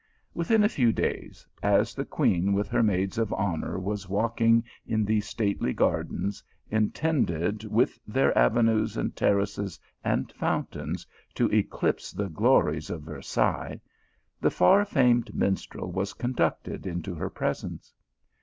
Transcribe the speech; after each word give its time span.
Within 0.33 0.63
a 0.63 0.67
few 0.67 0.91
days, 0.91 1.45
as 1.61 1.93
the 1.93 2.05
queen 2.05 2.53
with 2.53 2.67
her 2.69 2.81
maids 2.81 3.19
of 3.19 3.31
honour 3.31 3.77
was 3.77 4.09
walking 4.09 4.63
in 4.83 5.05
those 5.05 5.25
stately 5.27 5.73
gardens, 5.73 6.43
in 6.71 6.89
tended, 6.89 7.65
with 7.65 7.99
their 8.07 8.35
avenues, 8.35 8.97
and 8.97 9.15
terraces, 9.15 9.79
and 10.03 10.31
fount 10.31 10.71
ains, 10.71 11.05
to 11.35 11.51
eclipse 11.53 12.11
the 12.13 12.29
glories 12.29 12.89
of 12.89 13.03
Versailles, 13.03 13.79
the 14.39 14.49
far 14.49 14.85
famed 14.85 15.35
minstrel 15.35 15.91
was 15.91 16.13
conducted 16.13 16.87
into 16.87 17.13
her 17.13 17.29
presence. 17.29 17.93